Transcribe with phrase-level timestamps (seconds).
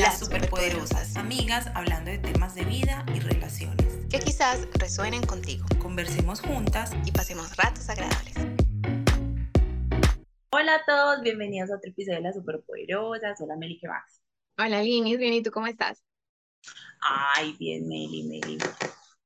[0.00, 4.06] Las superpoderosas, amigas hablando de temas de vida y relaciones.
[4.08, 5.66] Que quizás resuenen contigo.
[5.78, 8.34] Conversemos juntas y pasemos ratos agradables.
[10.52, 13.38] Hola a todos, bienvenidos a otro episodio de Las superpoderosas.
[13.42, 14.22] Hola Meli, ¿qué más?
[14.56, 16.02] Hola Linis, bien, ¿y tú cómo estás?
[17.02, 18.56] Ay, bien, Meli, Meli.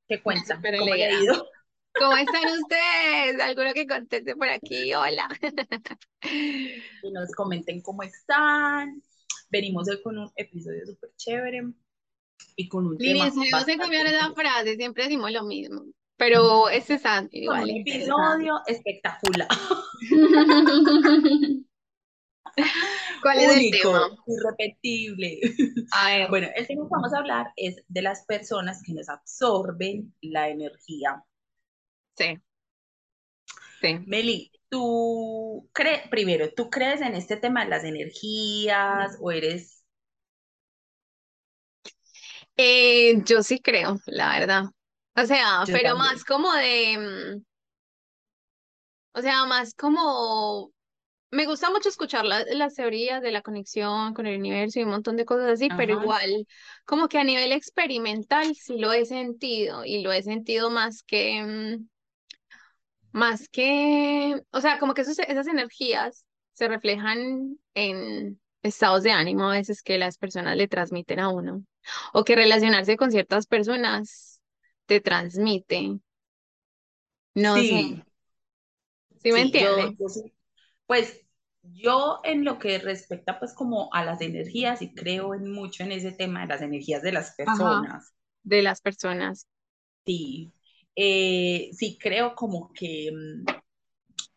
[0.09, 0.57] ¿Qué cuenta?
[0.57, 1.49] ¿Cómo le ha ido?
[1.95, 3.41] ¿Cómo están ustedes?
[3.41, 4.93] ¿Alguno que conteste por aquí?
[4.93, 5.29] Hola.
[6.21, 9.01] Que nos comenten cómo están.
[9.55, 11.63] Venimos hoy con un episodio súper chévere
[12.57, 13.31] y con un tema.
[13.31, 15.85] sé cambiar esa frase, siempre decimos lo mismo.
[16.17, 16.91] Pero es
[17.31, 17.63] igual.
[17.63, 19.47] Un episodio espectacular.
[23.23, 24.11] ¿Cuál es el tema?
[24.27, 25.41] Irrepetible.
[26.31, 30.49] Bueno, el tema que vamos a hablar es de las personas que nos absorben la
[30.49, 31.25] energía
[32.17, 32.41] Sí.
[33.81, 34.01] Sí.
[34.05, 39.85] Meli, tú crees, primero, ¿tú crees en este tema de las energías o eres...
[42.57, 44.65] Eh, yo sí creo, la verdad.
[45.17, 47.45] O sea, pero más como de, mm,
[49.13, 50.73] o sea, más como,
[51.31, 55.17] me gusta mucho escuchar las teorías de la conexión con el universo y un montón
[55.17, 56.47] de cosas así, pero igual,
[56.85, 61.43] como que a nivel experimental sí lo he sentido y lo he sentido más que,
[61.43, 61.89] mm,
[63.15, 69.53] más que, o sea, como que esas energías se reflejan en estados de ánimo a
[69.53, 71.65] veces que las personas le transmiten a uno,
[72.13, 74.43] o que relacionarse con ciertas personas
[74.87, 76.01] te transmite.
[77.37, 77.69] No sí.
[77.69, 78.05] sé.
[79.23, 80.25] ¿Sí me entiendes?
[80.87, 81.21] pues
[81.63, 85.93] yo en lo que respecta pues como a las energías y creo en mucho en
[85.93, 88.13] ese tema de las energías de las personas.
[88.43, 89.47] de las personas.
[90.05, 90.53] Sí,
[90.97, 93.45] eh, sí creo como que, mm,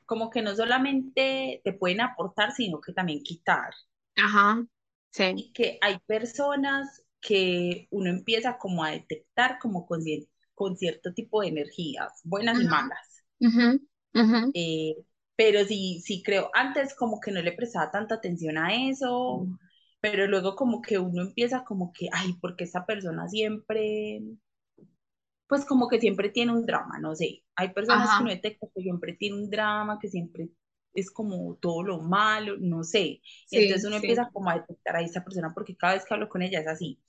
[0.06, 3.74] como que no solamente te pueden aportar, sino que también quitar.
[4.16, 4.66] Ajá,
[5.12, 5.34] sí.
[5.36, 10.02] Y que hay personas que uno empieza como a detectar como con,
[10.54, 13.24] con cierto tipo de energías, buenas y malas.
[14.54, 14.96] Eh,
[15.36, 19.46] pero sí, sí creo, antes como que no le prestaba tanta atención a eso,
[20.00, 24.22] pero luego como que uno empieza como que, ay, porque esta persona siempre
[25.48, 27.44] pues como que siempre tiene un drama, no sé.
[27.56, 30.50] Hay personas que no detectan que siempre tiene un drama, que siempre
[30.94, 33.22] es como todo lo malo, no sé.
[33.52, 36.42] entonces uno empieza como a detectar a esa persona porque cada vez que hablo con
[36.42, 37.00] ella es así.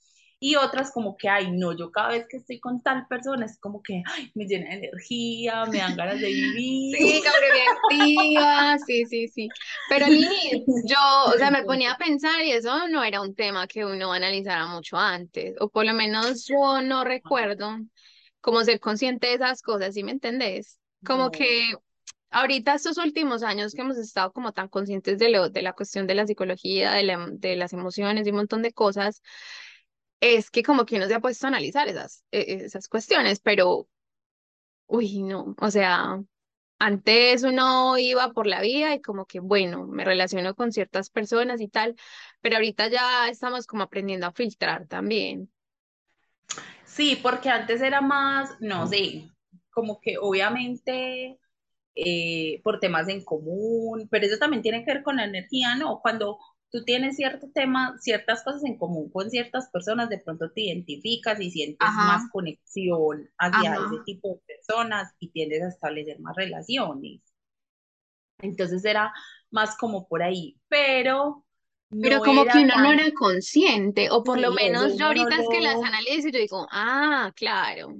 [0.41, 3.59] Y otras como que, ay, no, yo cada vez que estoy con tal persona es
[3.59, 6.95] como que, ay, me llena de energía, me dan ganas de vivir.
[6.97, 9.49] Sí, como activa, sí, sí, sí.
[9.89, 13.67] Pero Lili, yo, o sea, me ponía a pensar y eso no era un tema
[13.67, 17.77] que uno analizara mucho antes, o por lo menos yo no recuerdo
[18.41, 20.79] como ser consciente de esas cosas, ¿sí me entendés?
[21.05, 21.73] Como que
[22.29, 26.07] ahorita estos últimos años que hemos estado como tan conscientes de, lo, de la cuestión
[26.07, 29.21] de la psicología, de, la, de las emociones y un montón de cosas,
[30.19, 33.87] es que como que uno se ha puesto a analizar esas, e, esas cuestiones, pero,
[34.87, 36.21] uy, no, o sea,
[36.79, 41.61] antes uno iba por la vida y como que, bueno, me relaciono con ciertas personas
[41.61, 41.95] y tal,
[42.41, 45.51] pero ahorita ya estamos como aprendiendo a filtrar también.
[46.89, 49.29] Sí, porque antes era más, no sé,
[49.69, 51.39] como que obviamente
[51.95, 55.99] eh, por temas en común, pero eso también tiene que ver con la energía, ¿no?
[56.01, 56.39] Cuando
[56.71, 61.39] tú tienes cierto tema, ciertas cosas en común con ciertas personas, de pronto te identificas
[61.39, 67.21] y sientes más conexión hacia ese tipo de personas y tiendes a establecer más relaciones.
[68.39, 69.13] Entonces era
[69.51, 71.45] más como por ahí, pero
[71.89, 75.61] pero como que uno no era consciente, o por lo menos yo ahorita es que
[75.61, 77.95] las analizo y yo digo, ah, claro.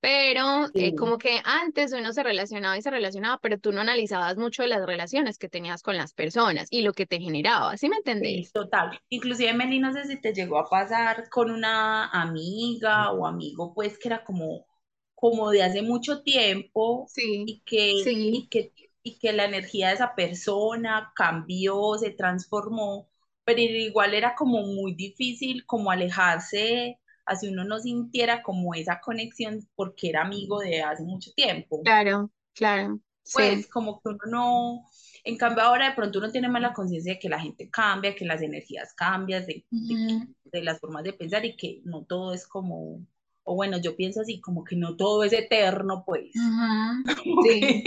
[0.00, 4.36] Pero eh, como que antes uno se relacionaba y se relacionaba, pero tú no analizabas
[4.36, 7.98] mucho las relaciones que tenías con las personas y lo que te generaba, ¿sí me
[7.98, 8.48] entendés?
[8.48, 8.98] Sí, total.
[9.10, 13.96] Inclusive, Meli, no sé si te llegó a pasar con una amiga o amigo, pues,
[13.96, 14.66] que era como,
[15.14, 18.72] como de hace mucho tiempo y, que, y, que,
[19.04, 23.11] y que la energía de esa persona cambió, se transformó
[23.44, 29.66] pero igual era como muy difícil como alejarse, así uno no sintiera como esa conexión
[29.74, 31.82] porque era amigo de hace mucho tiempo.
[31.82, 33.00] Claro, claro.
[33.32, 34.88] Pues como que uno no,
[35.24, 38.14] en cambio ahora de pronto uno tiene más la conciencia de que la gente cambia,
[38.14, 42.46] que las energías cambian, de, de, las formas de pensar y que no todo es
[42.48, 43.06] como,
[43.44, 46.32] o bueno, yo pienso así, como que no todo es eterno, pues.
[47.44, 47.84] sí.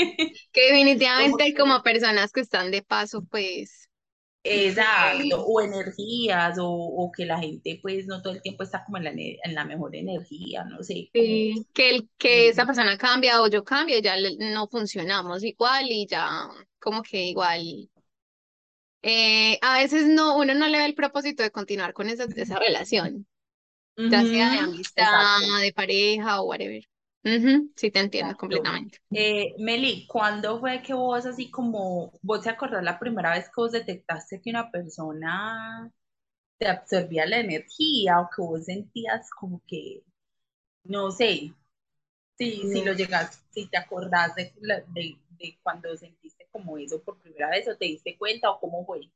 [0.54, 3.85] que, definitivamente como personas que están de paso, pues
[4.47, 9.03] Exacto, o energías, o, que la gente pues no todo el tiempo está como en
[9.06, 11.09] la, en la mejor energía, no sé.
[11.13, 16.06] Sí, que, el, que esa persona cambia o yo cambio, ya no funcionamos igual y
[16.06, 16.47] ya
[16.80, 17.89] como que igual
[19.01, 22.57] eh, a veces no, uno no le ve el propósito de continuar con esa, esa
[22.59, 23.27] relación,
[23.98, 26.83] ya sea de amistad, de pareja o whatever.
[27.75, 29.00] Sí, te entiendo completamente.
[29.12, 33.54] Eh, Meli, ¿cuándo fue que vos así como, vos te acordás la primera vez que
[33.56, 35.92] vos detectaste que una persona
[36.57, 40.04] te absorbía la energía o que vos sentías como que,
[40.86, 41.54] no sé,
[42.38, 44.54] si, si lo llegas, si te acordás de,
[44.89, 48.86] de, de cuando sentiste como eso por primera vez o te diste cuenta o cómo
[48.86, 49.10] fue?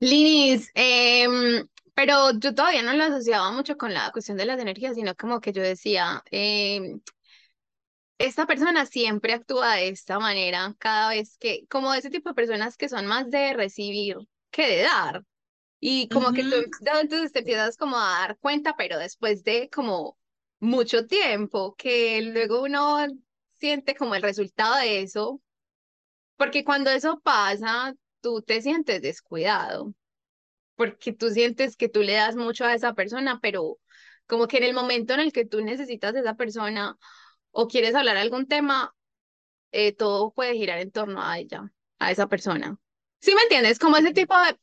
[0.00, 4.96] Linis, em, pero yo todavía no lo asociaba mucho con la cuestión de las energías,
[4.96, 7.00] sino como que yo decía, em,
[8.18, 12.76] esta persona siempre actúa de esta manera cada vez que, como ese tipo de personas
[12.76, 14.18] que son más de recibir
[14.50, 15.24] que de dar.
[15.80, 16.56] Y como que tú
[17.00, 20.18] entonces te empiezas como a dar cuenta, pero después de como
[20.60, 23.06] mucho tiempo, que luego uno
[23.54, 25.40] siente como el resultado de eso,
[26.36, 29.94] porque cuando eso pasa, tú te sientes descuidado,
[30.76, 33.78] porque tú sientes que tú le das mucho a esa persona, pero
[34.26, 36.96] como que en el momento en el que tú necesitas a esa persona
[37.50, 38.94] o quieres hablar algún tema,
[39.72, 42.78] eh, todo puede girar en torno a ella, a esa persona.
[43.20, 43.78] ¿Sí me entiendes?
[43.78, 44.58] Como ese tipo de,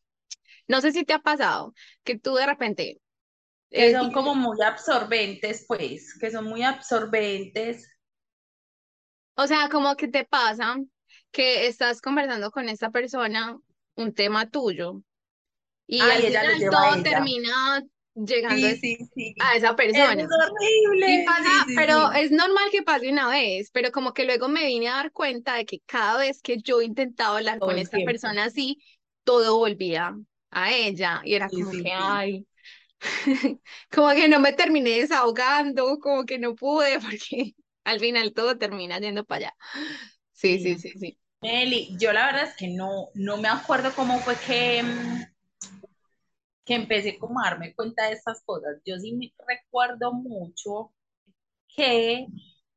[0.67, 1.73] no sé si te ha pasado,
[2.03, 2.99] que tú de repente...
[3.69, 7.89] Que son como muy absorbentes, pues, que son muy absorbentes.
[9.35, 10.77] O sea, como que te pasa
[11.31, 13.57] que estás conversando con esta persona
[13.95, 15.01] un tema tuyo
[15.87, 17.83] y al final todo termina
[18.15, 18.67] llegando
[19.39, 20.23] a esa persona.
[20.23, 21.25] Es horrible.
[21.75, 25.11] pero es normal que pase una vez, pero como que luego me vine a dar
[25.11, 28.77] cuenta de que cada vez que yo intentaba hablar con esta persona así,
[29.23, 30.15] todo volvía
[30.51, 32.45] a ella y era como que, ay,
[33.91, 38.99] como que no me terminé desahogando, como que no pude porque al final todo termina
[38.99, 39.55] yendo para allá.
[40.31, 41.17] Sí, sí, sí, sí.
[41.41, 45.32] Meli, yo la verdad es que no, no me acuerdo cómo fue que, mm,
[46.65, 48.77] que empecé como a darme cuenta de estas cosas.
[48.85, 50.93] Yo sí me recuerdo mucho
[51.75, 52.27] que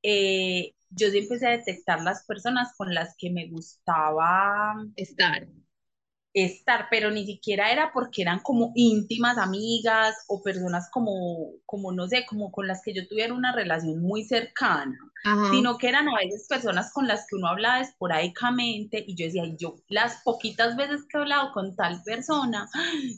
[0.03, 5.47] eh, yo sí empecé a detectar las personas con las que me gustaba estar
[6.37, 12.07] estar, pero ni siquiera era porque eran como íntimas amigas o personas como, como no
[12.09, 14.99] sé, como con las que yo tuviera una relación muy cercana,
[15.51, 19.45] sino que eran a veces personas con las que uno hablaba esporádicamente y yo decía,
[19.59, 22.69] yo las poquitas veces que he hablado con tal persona,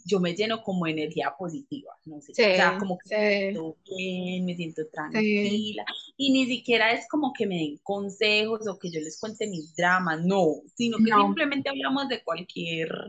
[0.06, 4.44] yo me lleno como energía positiva, no sé, o sea, como que me siento bien,
[4.44, 5.85] me siento tranquila
[6.17, 9.75] y ni siquiera es como que me den consejos o que yo les cuente mis
[9.75, 13.07] dramas, no, sino que simplemente hablamos de cualquier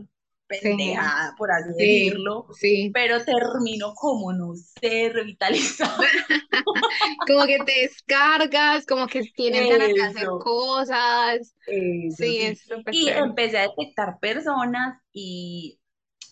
[0.49, 2.89] pendejada, por así decirlo, sí.
[2.93, 6.03] pero termino como, no sé, revitalizado.
[7.27, 11.53] como que te descargas, como que tienes ganas de hacer cosas.
[11.67, 15.79] sí, es Y empecé a detectar personas y,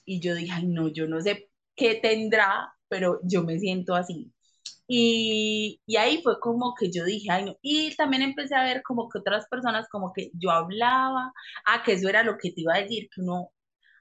[0.04, 4.34] y yo dije, ay, no, yo no sé qué tendrá, pero yo me siento así.
[4.90, 7.58] Y, y, ahí fue como que yo dije, ay, no.
[7.62, 11.34] Y también empecé a ver como que otras personas, como que yo hablaba,
[11.66, 13.52] ah, que eso era lo que te iba a decir, que uno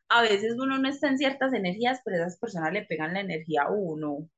[0.08, 3.62] a veces uno no está en ciertas energías, pero esas personas le pegan la energía
[3.64, 4.28] a uno.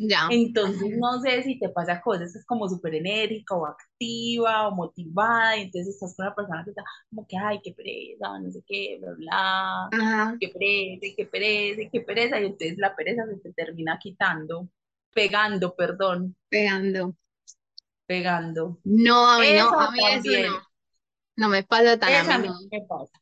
[0.00, 0.28] Ya.
[0.30, 5.56] Entonces, no sé si te pasa cosas, es como súper enérgica o activa o motivada,
[5.56, 8.62] y entonces estás con una persona que está como que, ay, qué pereza, no sé
[8.64, 13.52] qué, bla, bla, qué pereza, qué pereza, qué pereza, y entonces la pereza se te
[13.52, 14.68] termina quitando,
[15.12, 16.36] pegando, perdón.
[16.48, 17.16] Pegando.
[18.06, 18.78] Pegando.
[18.84, 20.62] No, a mí no, a mí eso no.
[21.36, 22.48] No me pasa tan a mí.
[22.70, 23.12] me pasa.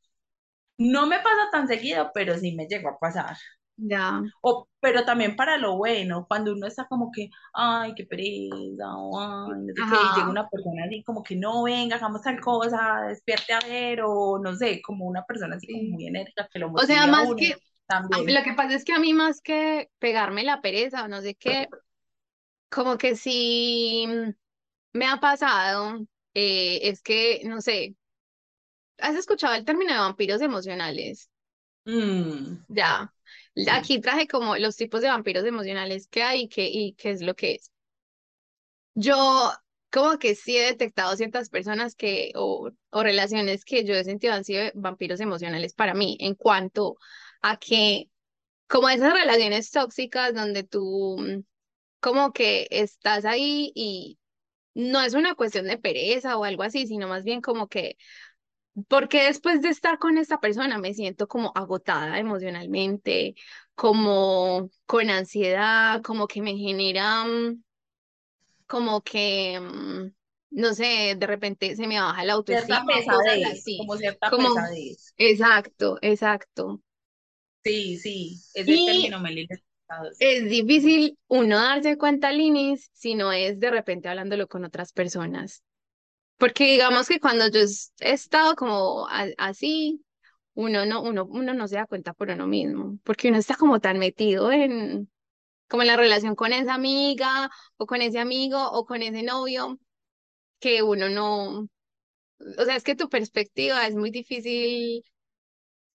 [0.79, 3.37] No me pasa tan seguido, pero sí me llegó a pasar.
[3.79, 4.23] Ya.
[4.41, 9.21] O, pero también para lo bueno, cuando uno está como que, ay, qué pereza, o
[9.21, 12.41] ay, no sé qué, y llega una persona así como que no, venga, hagamos tal
[12.41, 16.59] cosa, despierte a ver, o no sé, como una persona así como muy enérgica que
[16.59, 17.55] lo O sea, más que,
[17.87, 18.35] también.
[18.35, 21.35] lo que pasa es que a mí más que pegarme la pereza, o no sé
[21.35, 21.69] qué,
[22.71, 24.07] como que sí
[24.95, 25.99] me ha pasado,
[26.33, 27.95] eh, es que, no sé,
[28.99, 31.31] ¿Has escuchado el término de vampiros emocionales?
[31.85, 32.65] Mm.
[32.69, 33.13] Ya.
[33.71, 37.23] Aquí traje como los tipos de vampiros emocionales que hay y qué, y qué es
[37.23, 37.71] lo que es.
[38.95, 39.53] Yo
[39.91, 44.35] como que sí he detectado ciertas personas que, o, o relaciones que yo he sentido
[44.35, 46.97] han sido vampiros emocionales para mí, en cuanto
[47.41, 48.11] a que,
[48.69, 51.45] como esas relaciones tóxicas donde tú mm,
[52.01, 54.19] como que estás ahí y
[54.75, 57.97] no es una cuestión de pereza o algo así, sino más bien como que
[58.89, 63.35] porque después de estar con esta persona me siento como agotada emocionalmente,
[63.75, 67.63] como con ansiedad, como que me genera, mm,
[68.67, 70.13] como que, mm,
[70.51, 72.85] no sé, de repente se me baja la autoestima.
[73.79, 75.15] Como cierta pesadez.
[75.19, 76.81] Exacto, exacto.
[77.65, 79.47] Sí, sí, ese término me
[80.19, 85.63] Es difícil uno darse cuenta, Linis, si no es de repente hablándolo con otras personas.
[86.39, 89.07] Porque digamos que cuando yo he estado como
[89.39, 90.05] así,
[90.55, 93.81] uno no, uno, uno no se da cuenta por uno mismo, porque uno está como
[93.81, 95.11] tan metido en,
[95.69, 99.79] como en la relación con esa amiga, o con ese amigo, o con ese novio,
[100.61, 101.69] que uno no,
[102.59, 105.03] o sea, es que tu perspectiva es muy difícil,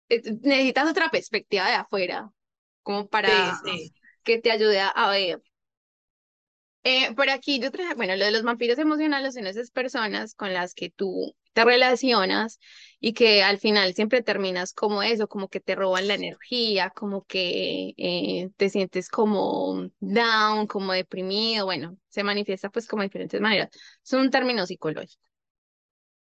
[0.10, 2.32] eh, necesitas otra perspectiva de afuera,
[2.84, 3.60] como para
[4.24, 5.42] que te ayude a ver.
[6.90, 10.54] Eh, por aquí yo traje, bueno, lo de los vampiros emocionales son esas personas con
[10.54, 12.60] las que tú te relacionas
[13.02, 17.26] y que al final siempre terminas como eso, como que te roban la energía, como
[17.26, 23.42] que eh, te sientes como down, como deprimido, bueno, se manifiesta pues como de diferentes
[23.42, 23.70] maneras.
[24.02, 25.22] Son un término psicológico.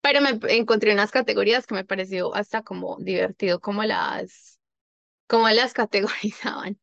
[0.00, 4.58] Pero me encontré unas categorías que me pareció hasta como divertido, como las,
[5.28, 6.80] como las categorizaban.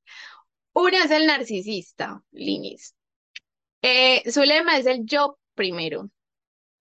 [0.74, 2.96] Una es el narcisista, Linis.
[3.82, 6.10] Eh, su lema es el yo primero.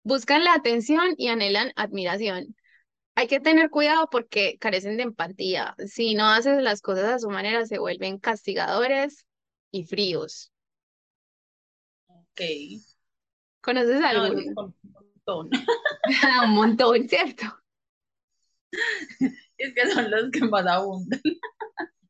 [0.04, 2.56] Buscan la atención y anhelan admiración.
[3.16, 5.74] Hay que tener cuidado porque carecen de empatía.
[5.88, 9.26] Si no haces las cosas a su manera, se vuelven castigadores
[9.72, 10.52] y fríos.
[12.08, 12.42] Ok.
[13.62, 14.36] ¿Conoces algo?
[14.36, 15.50] un montón.
[16.44, 17.46] un montón, ¿cierto?
[19.58, 21.22] Es que son los que más abundan.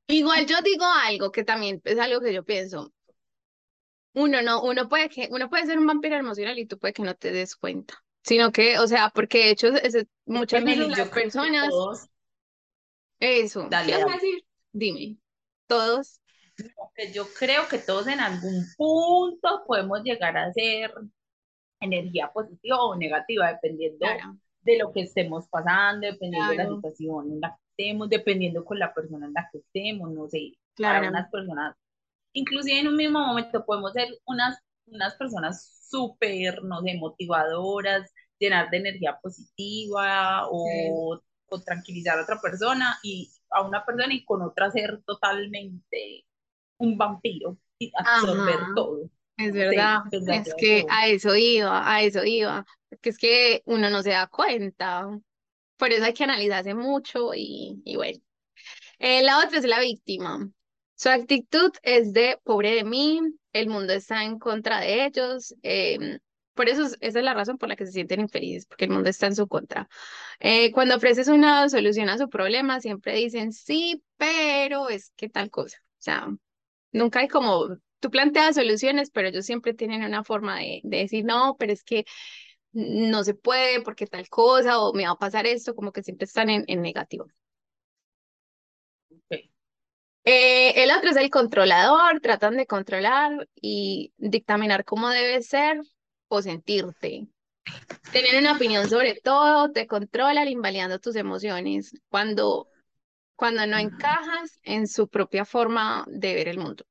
[0.07, 2.94] Igual yo digo algo que también es algo que yo pienso
[4.15, 7.03] uno no, uno puede que, uno puede ser un vampiro emocional y tú puede que
[7.03, 7.95] no te des cuenta.
[8.23, 9.67] Sino que, o sea, porque de hecho
[10.25, 11.69] muchas veces las personas.
[13.19, 13.67] Eso.
[13.69, 14.43] Dale, ¿Qué vas a decir?
[14.71, 15.17] Dime.
[15.67, 16.19] Todos.
[17.13, 20.91] Yo creo que todos en algún punto podemos llegar a ser
[21.81, 24.05] energía positiva o negativa, dependiendo
[24.61, 28.79] de lo que estemos pasando, dependiendo de la situación en la que estemos, dependiendo con
[28.79, 30.53] la persona en la que estemos, no sé.
[30.73, 30.99] Claro.
[30.99, 31.75] Para unas personas
[32.35, 38.69] inclusive en un mismo momento podemos ser unas, unas personas súper, no sé, motivadoras, llenar
[38.69, 44.41] de energía positiva o, o, tranquilizar a otra persona y a una persona y con
[44.41, 46.25] otra ser totalmente
[46.77, 49.09] un vampiro y absorber todo.
[49.37, 54.01] Es verdad, es que a eso iba, a eso iba, porque es que uno no
[54.01, 55.07] se da cuenta,
[55.77, 58.19] por eso hay que analizarse mucho y, y bueno.
[58.99, 60.49] Eh, la otra es la víctima.
[60.95, 63.21] Su actitud es de pobre de mí,
[63.53, 65.53] el mundo está en contra de ellos.
[65.61, 66.19] Em,
[66.53, 69.09] por eso esa es la razón por la que se sienten infelices, porque el mundo
[69.09, 69.89] está en su contra.
[70.39, 75.51] Eh, cuando ofreces una solución a su problema, siempre dicen sí, pero es que tal
[75.51, 75.77] cosa.
[75.83, 76.27] O sea,
[76.91, 81.57] nunca hay como, tú planteas soluciones, pero ellos siempre tienen una forma de, decir no,
[81.59, 82.05] pero es que
[82.73, 86.25] no se puede porque tal cosa o me va a pasar esto, como que siempre
[86.25, 87.27] están en, en negativo.
[90.27, 95.79] Eh, el otro es el controlador, tratan de controlar y dictaminar cómo debes ser
[96.27, 97.27] o sentirte.
[98.11, 102.67] Tener una opinión sobre todo, te controlan invalidando tus emociones cuando,
[103.35, 106.85] cuando no encajas en su propia forma de ver el mundo.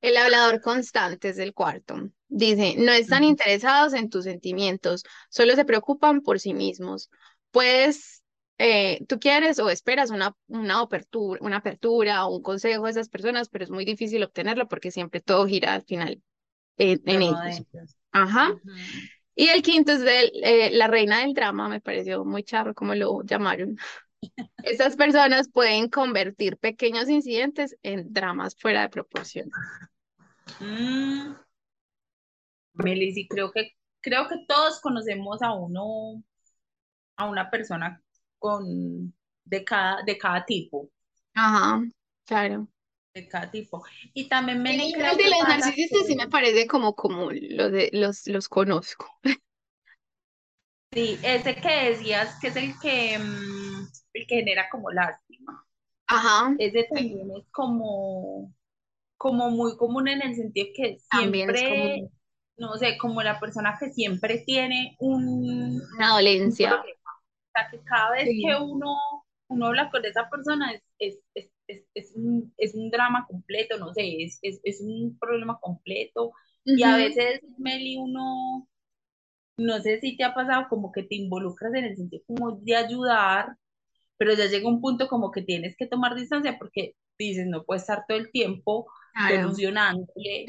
[0.00, 2.10] El hablador constante es el cuarto.
[2.28, 7.10] Dice, no están interesados en tus sentimientos, solo se preocupan por sí mismos.
[7.50, 8.23] Puedes
[8.58, 13.08] eh, tú quieres o esperas una, una, apertura, una apertura o un consejo de esas
[13.08, 16.22] personas, pero es muy difícil obtenerlo porque siempre todo gira al final
[16.76, 17.64] en, ellos.
[18.12, 18.54] Ajá.
[19.34, 22.94] Y el quinto es de eh, la reina del drama, me pareció muy charro como
[22.94, 23.76] lo llamaron.
[24.62, 29.50] Estas personas pueden convertir pequeños incidentes en dramas fuera de proporción.
[30.60, 31.34] Mm.
[33.28, 36.22] creo que, creo que todos conocemos a uno,
[37.16, 38.00] a una persona
[38.44, 39.14] con,
[39.46, 40.90] de, cada, de cada tipo.
[41.32, 41.82] Ajá,
[42.26, 42.68] claro.
[43.14, 43.82] De cada tipo.
[44.12, 44.76] Y también me...
[44.76, 49.06] de los narcisistas sí me parece como, como los, de, los, los conozco.
[50.92, 55.66] Sí, ese que decías que es el que, mm, el que genera como lástima.
[56.06, 56.54] Ajá.
[56.58, 58.54] Ese también es como,
[59.16, 62.10] como muy común en el sentido que siempre,
[62.58, 66.84] no sé, como la persona que siempre tiene un, una dolencia
[67.54, 68.96] sea, que cada vez que uno,
[69.48, 70.82] uno habla con esa persona es,
[71.34, 76.32] es, es, es, un, es un drama completo, no sé, es, es, un problema completo.
[76.64, 78.68] Y a veces, Meli, uno,
[79.58, 82.76] no sé si te ha pasado como que te involucras en el sentido como de
[82.76, 83.56] ayudar,
[84.16, 87.82] pero ya llega un punto como que tienes que tomar distancia porque dices, no puedes
[87.82, 88.86] estar todo el tiempo
[89.28, 90.46] solucionándole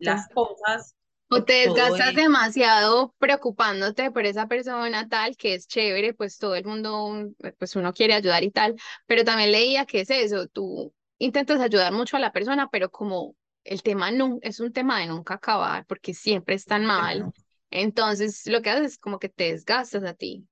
[0.00, 0.97] las cosas
[1.30, 6.64] O te desgastas demasiado preocupándote por esa persona tal, que es chévere, pues todo el
[6.64, 11.60] mundo, pues uno quiere ayudar y tal, pero también leía que es eso, tú intentas
[11.60, 15.34] ayudar mucho a la persona, pero como el tema no, es un tema de nunca
[15.34, 17.30] acabar, porque siempre están mal,
[17.70, 20.46] entonces lo que haces es como que te desgastas a ti.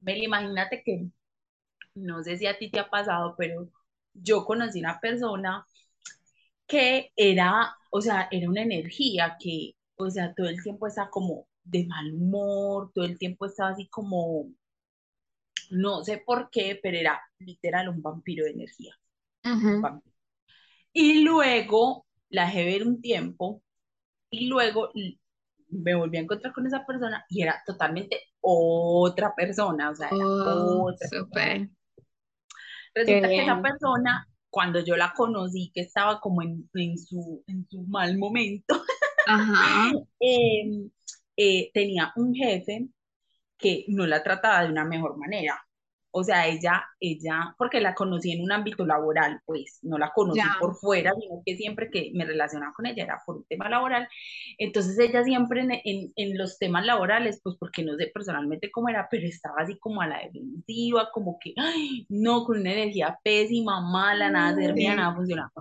[0.00, 1.06] Mel, imagínate que,
[1.94, 3.68] no sé si a ti te ha pasado, pero
[4.14, 5.64] yo conocí una persona
[6.66, 11.48] que era, o sea, era una energía que, o sea, todo el tiempo estaba como
[11.64, 14.48] de mal humor, todo el tiempo estaba así como,
[15.70, 18.94] no sé por qué, pero era literal un vampiro de energía.
[20.92, 23.62] Y luego la dejé ver un tiempo
[24.30, 24.90] y luego
[25.68, 30.24] me volví a encontrar con esa persona y era totalmente otra persona, o sea, era
[30.24, 31.08] oh, otra
[32.92, 37.82] Resulta que esa persona cuando yo la conocí, que estaba como en, su, en su
[37.82, 38.82] mal momento,
[40.20, 40.90] em,
[41.36, 42.88] eh, tenía un jefe
[43.56, 45.64] que no la trataba de una mejor manera.
[46.12, 50.40] O sea, ella, ella, porque la conocí en un ámbito laboral, pues no la conocí
[50.58, 54.08] por fuera, sino que siempre que me relacionaba con ella era por un tema laboral.
[54.58, 59.06] Entonces ella siempre en, en, los temas laborales, pues porque no sé personalmente cómo era,
[59.10, 61.54] pero estaba así como a la defensiva, como que,
[62.08, 65.52] no, con una energía pésima, mala, nada servía, nada funcionaba.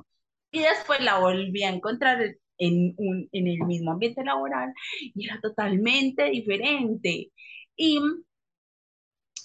[0.51, 5.39] Y después la volví a encontrar en, un, en el mismo ambiente laboral y era
[5.41, 7.31] totalmente diferente.
[7.75, 7.99] Y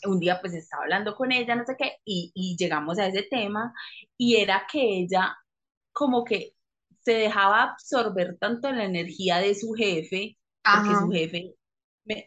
[0.06, 3.22] un día pues estaba hablando con ella, no sé qué, y, y llegamos a ese
[3.22, 3.72] tema,
[4.16, 5.36] y era que ella
[5.92, 6.54] como que
[7.04, 11.54] se dejaba absorber tanto la energía de su jefe, porque su jefe,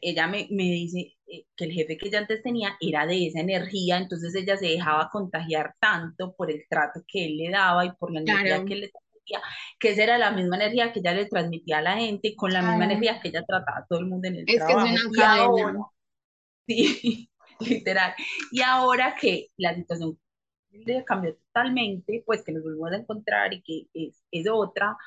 [0.01, 3.39] ella me, me dice eh, que el jefe que ella antes tenía era de esa
[3.39, 7.91] energía, entonces ella se dejaba contagiar tanto por el trato que él le daba y
[7.93, 9.41] por la energía que le transmitía,
[9.79, 12.53] que esa era la misma energía que ella le transmitía a la gente, y con
[12.53, 14.85] la misma energía que ella trataba a todo el mundo en el trabajo.
[14.85, 15.85] Es que es una cadena.
[16.67, 17.29] sí,
[17.69, 18.13] literal.
[18.51, 20.17] Y ahora que la situación
[21.05, 24.97] cambió totalmente, pues que nos volvimos a encontrar y que es, es otra,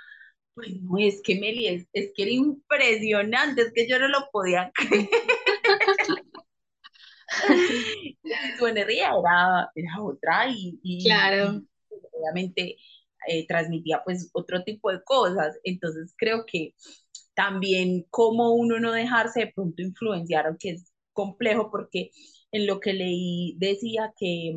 [0.55, 4.29] pues no, es que Meli, es, es, que era impresionante, es que yo no lo
[4.33, 5.09] podía creer.
[8.59, 11.63] Su energía era, era otra y, y, claro.
[12.13, 12.77] obviamente
[13.29, 15.59] eh, transmitía pues otro tipo de cosas.
[15.65, 16.75] Entonces creo que
[17.35, 22.11] también como uno no dejarse de pronto influenciar, aunque es complejo porque
[22.53, 24.57] en lo que leí decía que,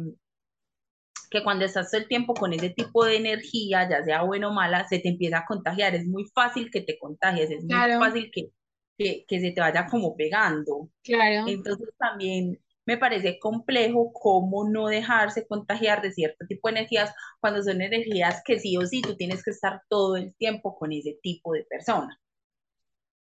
[1.30, 4.54] que cuando estás todo el tiempo con ese tipo de energía, ya sea buena o
[4.54, 5.96] mala, se te empieza a contagiar.
[5.96, 8.50] Es muy fácil que te contagies, es muy fácil que,
[8.98, 10.90] que, que, se te vaya como pegando.
[11.04, 11.48] Claro.
[11.48, 17.64] Entonces también me parece complejo cómo no dejarse contagiar de cierto tipo de energías cuando
[17.64, 21.18] son energías que sí o sí tú tienes que estar todo el tiempo con ese
[21.22, 22.20] tipo de persona.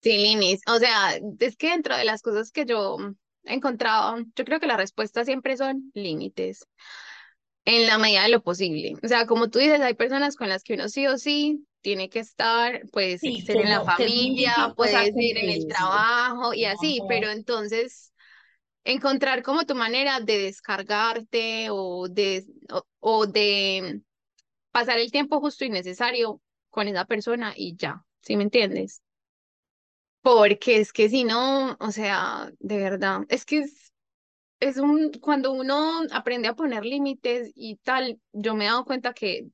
[0.01, 2.97] Sí, Linis, o sea, es que dentro de las cosas que yo
[3.45, 6.65] encontrado, yo creo que la respuesta siempre son límites,
[7.65, 8.93] en la medida de lo posible.
[9.03, 12.09] O sea, como tú dices, hay personas con las que uno sí o sí tiene
[12.09, 17.29] que estar, pues, ser en la familia, puede ser en el trabajo y así, pero
[17.29, 18.11] entonces
[18.83, 22.45] encontrar como tu manera de descargarte o de,
[22.99, 24.01] o de
[24.71, 29.01] pasar el tiempo justo y necesario con esa persona y ya, ¿sí me entiendes?
[30.25, 33.93] Porque es que si no, o sea, de verdad, es que es,
[34.59, 39.13] es un, cuando uno aprende a poner límites y tal, yo me he dado cuenta
[39.13, 39.47] que,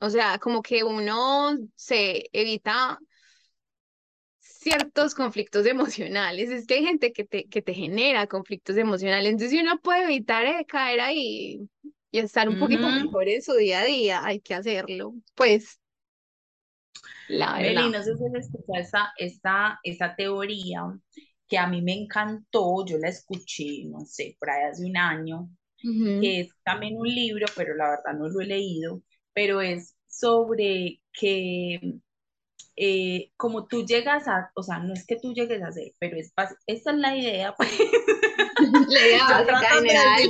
[0.00, 2.98] o sea, como que uno se evita
[4.40, 6.50] ciertos conflictos emocionales.
[6.50, 9.30] Es que hay gente que te, que te genera conflictos emocionales.
[9.30, 11.66] Entonces, si uno puede evitar eh, caer ahí
[12.10, 15.14] y estar un poquito mejor en su día a día, hay que hacerlo.
[15.34, 15.80] Pues
[17.28, 20.82] la Meli, no sé si has escuchado esta, esta, teoría
[21.48, 25.48] que a mí me encantó, yo la escuché, no sé, por ahí hace un año,
[25.80, 31.00] que es también un libro, pero la verdad no lo he leído, pero es sobre
[31.12, 32.00] que
[32.80, 36.16] eh, como tú llegas a, o sea, no es que tú llegues a ser, pero
[36.16, 36.32] es,
[36.66, 37.70] esa es la idea, pues.
[38.88, 40.20] La idea general.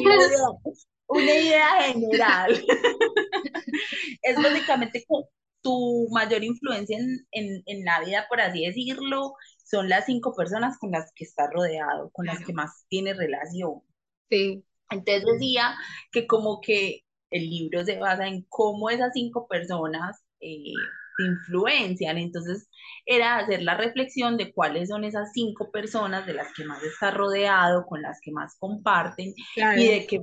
[1.09, 2.65] Una idea general.
[4.23, 5.15] es básicamente que
[5.61, 10.91] tu mayor influencia en, en, la vida, por así decirlo, son las cinco personas con
[10.91, 13.83] las que estás rodeado, con las que más tienes relación.
[14.31, 14.65] Sí.
[14.91, 15.75] Entonces decía
[16.13, 20.73] que como que el libro se basa en cómo esas cinco personas eh,
[21.19, 22.17] te influencian.
[22.17, 22.69] Entonces
[23.05, 27.13] era hacer la reflexión de cuáles son esas cinco personas de las que más estás
[27.15, 30.21] rodeado, con las que más comparten y de qué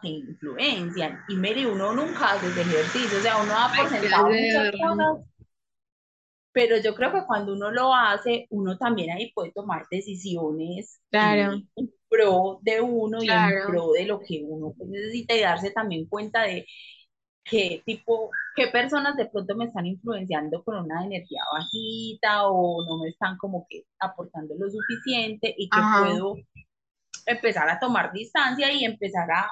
[0.00, 1.20] te influencian.
[1.28, 3.90] Y mire, uno nunca hace ese ejercicio, o sea, uno ha por
[4.30, 5.34] muchas cosas
[6.54, 11.54] pero yo creo que cuando uno lo hace, uno también ahí puede tomar decisiones claro.
[11.74, 16.06] en pro de uno y en pro de lo que uno necesita y darse también
[16.06, 16.64] cuenta de
[17.42, 23.02] qué tipo, qué personas de pronto me están influenciando con una energía bajita o no
[23.02, 26.36] me están como que aportando lo suficiente y que puedo
[27.26, 29.50] empezar a tomar distancia y empezar a,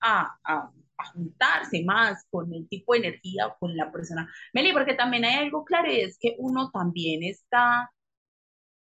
[0.00, 0.72] a, a
[1.14, 4.30] juntarse más con el tipo de energía o con la persona.
[4.52, 7.90] Meli, porque también hay algo claro, es que uno también está,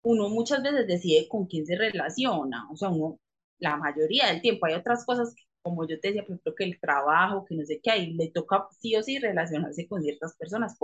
[0.04, 3.20] uno muchas veces decide con quién se relaciona, o sea, uno,
[3.60, 6.80] la mayoría del tiempo hay otras cosas, como yo te decía, por ejemplo, que el
[6.80, 10.78] trabajo, que no sé qué, ahí le toca sí o sí relacionarse con ciertas personas,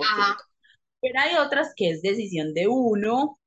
[1.02, 3.40] pero hay otras que es decisión de uno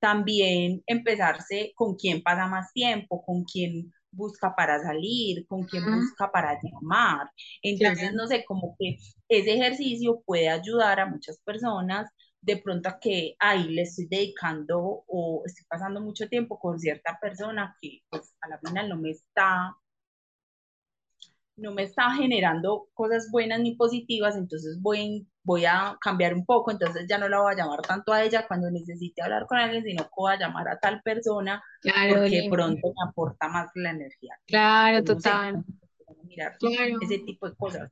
[0.00, 6.30] también empezarse con quién pasa más tiempo, con quién busca para salir, con quién busca
[6.32, 7.30] para llamar.
[7.62, 8.96] Entonces, no sé, como que
[9.28, 15.04] ese ejercicio puede ayudar a muchas personas de pronto a que ahí le estoy dedicando
[15.06, 19.10] o estoy pasando mucho tiempo con cierta persona que pues a la final no me
[19.10, 19.76] está
[21.56, 26.70] no me está generando cosas buenas ni positivas, entonces voy, voy a cambiar un poco,
[26.70, 29.82] entonces ya no la voy a llamar tanto a ella cuando necesite hablar con alguien,
[29.84, 33.90] sino que voy a llamar a tal persona claro, porque pronto me aporta más la
[33.90, 34.34] energía.
[34.46, 35.64] Claro, total.
[36.24, 36.56] mirar
[37.00, 37.90] ese tipo de cosas.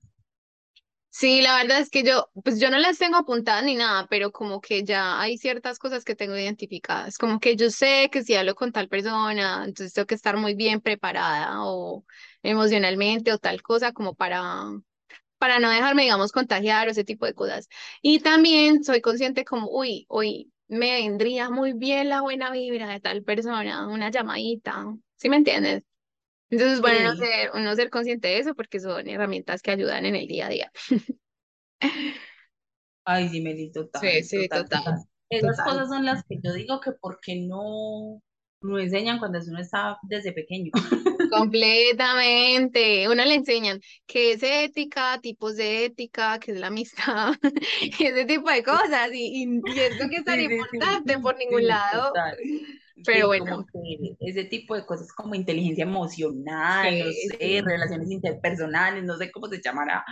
[1.16, 4.33] Sí, la verdad es que yo, pues yo no las tengo apuntadas ni nada, pero
[4.33, 8.35] como que ya hay ciertas cosas que tengo identificadas, como que yo sé que si
[8.35, 12.05] hablo con tal persona, entonces tengo que estar muy bien preparada o
[12.42, 14.64] emocionalmente o tal cosa como para,
[15.38, 17.68] para no dejarme, digamos, contagiar o ese tipo de cosas.
[18.03, 23.00] Y también soy consciente como, uy, uy, me vendría muy bien la buena vibra de
[23.00, 25.85] tal persona, una llamadita, ¿sí me entiendes?
[26.50, 30.14] Entonces, bueno, uno ser, uno ser consciente de eso porque son herramientas que ayudan en
[30.14, 30.72] el día a día.
[33.04, 34.00] Ay, sí, Meli, total.
[34.02, 35.04] Sí, sí, total.
[35.28, 38.22] Esas cosas son las que yo digo que porque no,
[38.61, 40.70] no enseñan cuando uno está desde pequeño.
[41.30, 43.09] Completamente.
[43.09, 47.35] Uno le enseñan qué es ética, tipos de ética, qué es la amistad,
[47.83, 49.11] ese tipo de cosas.
[49.12, 52.12] Y, y, esto que es tan importante por ningún lado.
[53.04, 53.66] Pero bueno.
[54.20, 59.61] ese tipo de cosas como inteligencia emocional, no sé, relaciones interpersonales, no sé cómo se
[59.61, 60.04] llamará.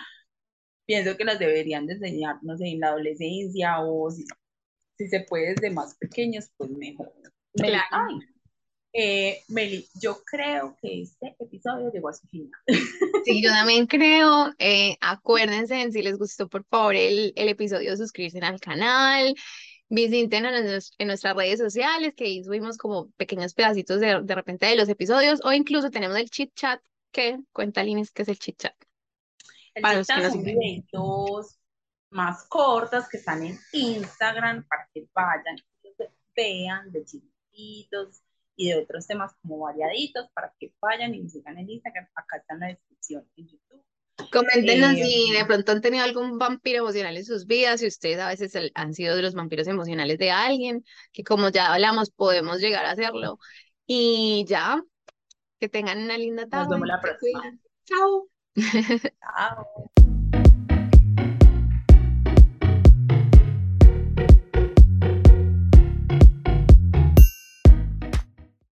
[0.84, 4.24] Pienso que las deberían de enseñar, no sé, en la adolescencia o si,
[4.98, 7.12] si se puede desde más pequeños, pues mejor.
[7.54, 8.18] Claro.
[8.94, 12.50] Eh, Meli, yo creo que este episodio llegó a su final.
[13.24, 14.52] Sí, yo también creo.
[14.58, 19.34] Eh, acuérdense, si les gustó, por favor, el, el episodio, suscribirse al canal,
[19.92, 24.76] visiten en, nuestras redes sociales, que ahí subimos como pequeños pedacitos de, de repente de
[24.76, 26.80] los episodios, o incluso tenemos el chit chat,
[27.12, 28.74] que cuenta Linis que es el chit chat.
[29.74, 31.58] El para chit chat son videitos
[32.10, 35.56] más cortos que están en Instagram para que vayan,
[36.34, 38.22] vean de chiquitos
[38.56, 42.08] y de otros temas como variaditos para que vayan y me sigan en Instagram.
[42.14, 43.84] Acá está en la descripción en YouTube.
[44.30, 48.18] Coméntenos eh, si de pronto han tenido algún vampiro emocional en sus vidas, si ustedes
[48.18, 52.60] a veces han sido de los vampiros emocionales de alguien, que como ya hablamos, podemos
[52.60, 53.38] llegar a hacerlo.
[53.86, 54.82] Y ya,
[55.58, 56.64] que tengan una linda tarde.
[56.64, 57.58] Nos vemos la próxima.
[57.84, 58.28] Chao.
[58.54, 59.92] Chao.